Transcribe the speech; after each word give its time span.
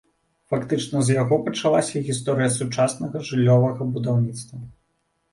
Фактычна 0.51 1.01
з 1.09 1.17
яго 1.21 1.35
пачалася 1.49 2.01
гісторыя 2.07 2.49
сучаснага 2.55 3.21
жыллёвага 3.29 3.87
будаўніцтва. 3.99 4.57